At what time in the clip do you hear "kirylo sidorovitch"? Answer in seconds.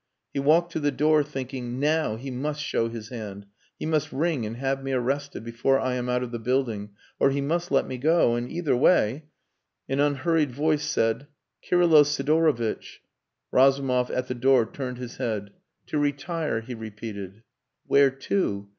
11.63-13.01